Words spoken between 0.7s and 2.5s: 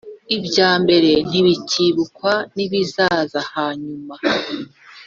mbere ntibicyibukwa